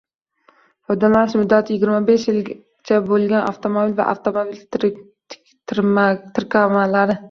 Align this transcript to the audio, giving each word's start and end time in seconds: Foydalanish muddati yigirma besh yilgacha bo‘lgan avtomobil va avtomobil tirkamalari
Foydalanish 0.91 1.35
muddati 1.41 1.75
yigirma 1.75 1.99
besh 2.09 2.25
yilgacha 2.31 2.99
bo‘lgan 3.13 3.47
avtomobil 3.53 3.97
va 4.03 4.11
avtomobil 4.17 4.93
tirkamalari 5.65 7.19